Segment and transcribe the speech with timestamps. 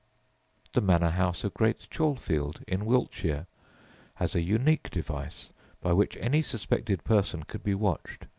[0.73, 3.45] The manor house of Great Chalfield, in Wiltshire,
[4.15, 8.25] has a unique device by which any suspected person could be watched.